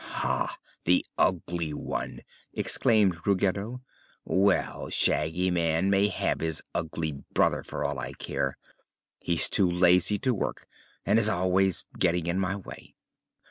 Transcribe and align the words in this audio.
"Ha, 0.03 0.57
the 0.85 1.05
Ugly 1.19 1.75
One!" 1.75 2.21
exclaimed 2.55 3.27
Ruggedo. 3.27 3.83
"Well, 4.25 4.89
Shaggy 4.89 5.51
Man 5.51 5.91
may 5.91 6.07
have 6.07 6.39
his 6.39 6.63
ugly 6.73 7.11
brother, 7.35 7.61
for 7.61 7.85
all 7.85 7.99
I 7.99 8.13
care. 8.13 8.57
He's 9.19 9.47
too 9.47 9.69
lazy 9.69 10.17
to 10.17 10.33
work 10.33 10.65
and 11.05 11.19
is 11.19 11.29
always 11.29 11.85
getting 11.99 12.25
in 12.25 12.39
my 12.39 12.55
way. 12.55 12.95